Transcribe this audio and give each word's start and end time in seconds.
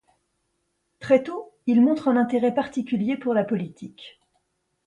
Très 0.99 1.21
tôt, 1.21 1.53
il 1.67 1.79
montre 1.79 2.07
un 2.07 2.17
intérêt 2.17 2.55
particulier 2.55 3.17
pour 3.17 3.35
la 3.35 3.43
politique. 3.43 4.19